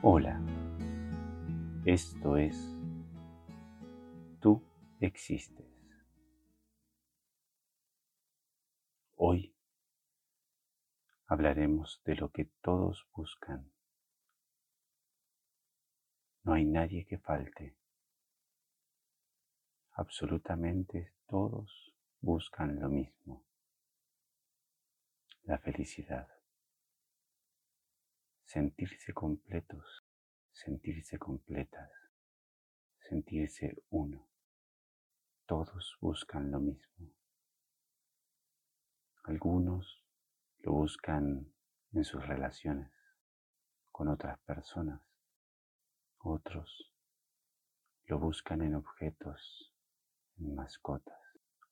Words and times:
Hola, 0.00 0.40
esto 1.84 2.36
es 2.36 2.56
Tú 4.40 4.62
existes. 5.00 5.66
Hoy 9.16 9.56
hablaremos 11.26 12.00
de 12.04 12.14
lo 12.14 12.30
que 12.30 12.44
todos 12.62 13.08
buscan. 13.12 13.72
No 16.44 16.52
hay 16.52 16.64
nadie 16.64 17.04
que 17.04 17.18
falte. 17.18 17.76
Absolutamente 19.94 21.12
todos 21.26 21.92
buscan 22.20 22.78
lo 22.78 22.88
mismo. 22.88 23.44
La 25.42 25.58
felicidad 25.58 26.37
sentirse 28.48 29.12
completos, 29.12 30.06
sentirse 30.52 31.18
completas, 31.18 31.90
sentirse 32.98 33.76
uno. 33.90 34.26
Todos 35.44 35.98
buscan 36.00 36.50
lo 36.50 36.58
mismo. 36.58 37.12
Algunos 39.24 40.02
lo 40.60 40.72
buscan 40.72 41.52
en 41.92 42.04
sus 42.04 42.26
relaciones 42.26 42.90
con 43.92 44.08
otras 44.08 44.38
personas. 44.40 45.02
Otros 46.20 46.90
lo 48.06 48.18
buscan 48.18 48.62
en 48.62 48.76
objetos, 48.76 49.74
en 50.38 50.54
mascotas. 50.54 51.20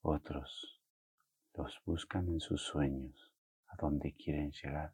Otros 0.01 0.79
los 1.55 1.81
buscan 1.85 2.27
en 2.27 2.39
sus 2.39 2.61
sueños, 2.61 3.33
a 3.65 3.77
donde 3.77 4.13
quieren 4.13 4.51
llegar 4.51 4.93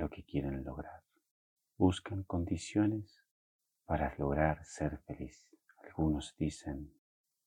lo 0.00 0.08
que 0.08 0.24
quieren 0.24 0.64
lograr. 0.64 1.02
Buscan 1.76 2.24
condiciones 2.24 3.22
para 3.84 4.14
lograr 4.16 4.64
ser 4.64 4.96
feliz. 5.00 5.46
Algunos 5.84 6.34
dicen, 6.38 6.94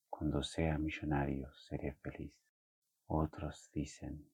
cuando 0.08 0.44
sea 0.44 0.78
millonario 0.78 1.52
seré 1.54 1.94
feliz. 1.94 2.38
Otros 3.06 3.70
dicen, 3.72 4.30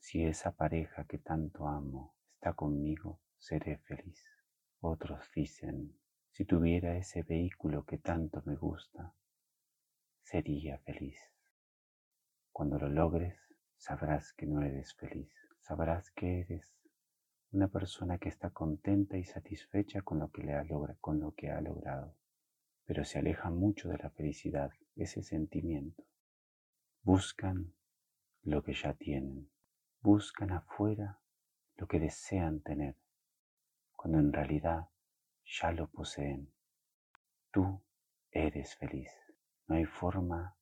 si 0.00 0.24
esa 0.24 0.50
pareja 0.50 1.04
que 1.04 1.18
tanto 1.18 1.68
amo 1.68 2.16
está 2.34 2.54
conmigo, 2.54 3.20
seré 3.38 3.78
feliz. 3.78 4.20
Otros 4.80 5.30
dicen, 5.32 5.96
si 6.32 6.44
tuviera 6.44 6.96
ese 6.96 7.22
vehículo 7.22 7.84
que 7.84 7.98
tanto 7.98 8.42
me 8.46 8.56
gusta, 8.56 9.14
sería 10.24 10.78
feliz. 10.78 11.20
Cuando 12.50 12.78
lo 12.80 12.88
logres, 12.88 13.38
sabrás 13.76 14.32
que 14.32 14.46
no 14.46 14.60
eres 14.60 14.92
feliz. 14.94 15.32
Sabrás 15.60 16.10
que 16.10 16.40
eres 16.40 16.79
una 17.52 17.66
persona 17.66 18.18
que 18.18 18.28
está 18.28 18.50
contenta 18.50 19.18
y 19.18 19.24
satisfecha 19.24 20.02
con 20.02 20.20
lo 20.20 20.30
que, 20.30 20.44
le 20.44 20.54
ha 20.54 20.64
con 21.00 21.18
lo 21.18 21.34
que 21.34 21.50
ha 21.50 21.60
logrado, 21.60 22.14
pero 22.84 23.04
se 23.04 23.18
aleja 23.18 23.50
mucho 23.50 23.88
de 23.88 23.98
la 23.98 24.10
felicidad, 24.10 24.70
ese 24.94 25.24
sentimiento. 25.24 26.04
Buscan 27.02 27.74
lo 28.42 28.62
que 28.62 28.72
ya 28.72 28.94
tienen, 28.94 29.50
buscan 30.00 30.52
afuera 30.52 31.18
lo 31.76 31.88
que 31.88 31.98
desean 31.98 32.60
tener, 32.60 32.96
cuando 33.96 34.20
en 34.20 34.32
realidad 34.32 34.88
ya 35.44 35.72
lo 35.72 35.88
poseen. 35.88 36.52
Tú 37.50 37.82
eres 38.30 38.76
feliz, 38.76 39.10
no 39.66 39.74
hay 39.74 39.86
forma 39.86 40.56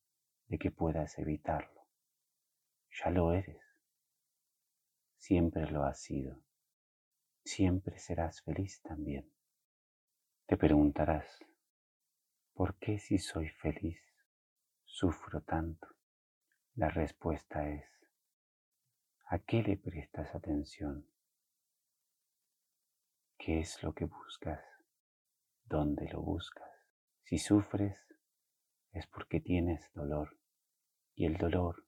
de 0.46 0.58
que 0.58 0.70
puedas 0.70 1.18
evitarlo. 1.18 1.82
Ya 3.04 3.10
lo 3.10 3.32
eres, 3.34 3.60
siempre 5.18 5.70
lo 5.70 5.84
has 5.84 6.00
sido 6.00 6.47
siempre 7.48 7.98
serás 7.98 8.42
feliz 8.42 8.82
también. 8.82 9.32
Te 10.46 10.56
preguntarás, 10.56 11.40
¿por 12.52 12.78
qué 12.78 12.98
si 12.98 13.18
soy 13.18 13.48
feliz 13.48 14.00
sufro 14.84 15.40
tanto? 15.40 15.88
La 16.74 16.90
respuesta 16.90 17.68
es, 17.70 17.86
¿a 19.26 19.38
qué 19.38 19.62
le 19.62 19.78
prestas 19.78 20.34
atención? 20.34 21.08
¿Qué 23.38 23.60
es 23.60 23.82
lo 23.82 23.94
que 23.94 24.04
buscas? 24.04 24.62
¿Dónde 25.64 26.06
lo 26.12 26.20
buscas? 26.20 26.70
Si 27.22 27.38
sufres 27.38 27.96
es 28.92 29.06
porque 29.06 29.40
tienes 29.40 29.90
dolor 29.94 30.38
y 31.14 31.24
el 31.24 31.38
dolor 31.38 31.86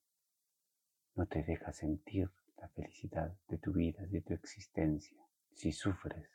no 1.17 1.27
te 1.27 1.43
deja 1.43 1.73
sentir 1.73 2.31
la 2.57 2.69
felicidad 2.69 3.37
de 3.49 3.59
tu 3.59 3.73
vida, 3.73 4.07
de 4.07 4.23
tu 4.23 4.33
existencia. 4.33 5.30
Si 5.53 5.73
sufres, 5.73 6.29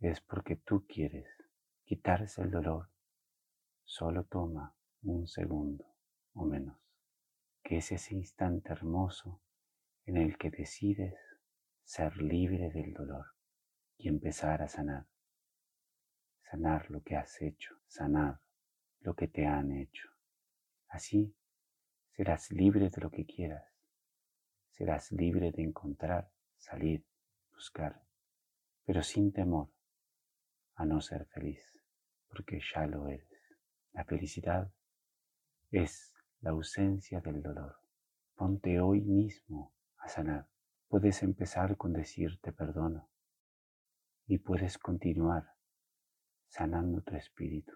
es 0.00 0.20
porque 0.20 0.56
tú 0.56 0.86
quieres 0.86 1.28
quitarse 1.84 2.42
el 2.42 2.50
dolor. 2.50 2.88
Solo 3.84 4.24
toma 4.24 4.74
un 5.02 5.26
segundo 5.26 5.84
o 6.34 6.44
menos, 6.44 6.78
que 7.62 7.78
es 7.78 7.92
ese 7.92 8.14
instante 8.14 8.72
hermoso 8.72 9.40
en 10.06 10.16
el 10.16 10.36
que 10.38 10.50
decides 10.50 11.14
ser 11.84 12.16
libre 12.16 12.70
del 12.70 12.92
dolor 12.92 13.26
y 13.96 14.08
empezar 14.08 14.62
a 14.62 14.68
sanar. 14.68 15.06
Sanar 16.42 16.90
lo 16.90 17.02
que 17.02 17.16
has 17.16 17.40
hecho, 17.42 17.76
sanar 17.86 18.40
lo 19.00 19.14
que 19.14 19.28
te 19.28 19.46
han 19.46 19.70
hecho. 19.72 20.08
Así 20.88 21.36
serás 22.10 22.50
libre 22.50 22.90
de 22.90 23.00
lo 23.00 23.10
que 23.10 23.26
quieras, 23.26 23.64
serás 24.70 25.12
libre 25.12 25.52
de 25.52 25.62
encontrar, 25.62 26.32
salir, 26.56 27.04
buscar 27.52 28.09
pero 28.90 29.04
sin 29.04 29.30
temor 29.30 29.68
a 30.74 30.84
no 30.84 31.00
ser 31.00 31.24
feliz, 31.26 31.62
porque 32.28 32.58
ya 32.74 32.88
lo 32.88 33.06
eres. 33.06 33.40
La 33.92 34.04
felicidad 34.04 34.74
es 35.70 36.12
la 36.40 36.50
ausencia 36.50 37.20
del 37.20 37.40
dolor. 37.40 37.76
Ponte 38.34 38.80
hoy 38.80 39.02
mismo 39.02 39.72
a 39.98 40.08
sanar. 40.08 40.48
Puedes 40.88 41.22
empezar 41.22 41.76
con 41.76 41.92
decirte 41.92 42.50
perdono 42.52 43.08
y 44.26 44.38
puedes 44.38 44.76
continuar 44.76 45.54
sanando 46.48 47.00
tu 47.02 47.14
espíritu, 47.14 47.74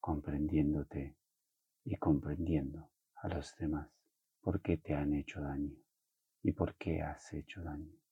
comprendiéndote 0.00 1.16
y 1.84 1.94
comprendiendo 1.94 2.90
a 3.22 3.28
los 3.28 3.54
demás 3.56 3.88
por 4.40 4.60
qué 4.62 4.78
te 4.78 4.94
han 4.94 5.14
hecho 5.14 5.40
daño 5.40 5.76
y 6.42 6.50
por 6.50 6.74
qué 6.74 7.02
has 7.02 7.32
hecho 7.34 7.62
daño. 7.62 8.03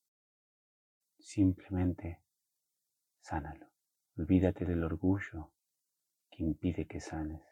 Simplemente 1.22 2.20
sánalo. 3.20 3.70
Olvídate 4.16 4.66
del 4.66 4.82
orgullo 4.82 5.52
que 6.28 6.42
impide 6.42 6.86
que 6.86 7.00
sanes, 7.00 7.42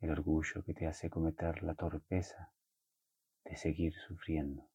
el 0.00 0.10
orgullo 0.10 0.62
que 0.62 0.74
te 0.74 0.86
hace 0.86 1.08
cometer 1.08 1.62
la 1.62 1.74
torpeza 1.74 2.52
de 3.44 3.56
seguir 3.56 3.94
sufriendo. 3.94 4.68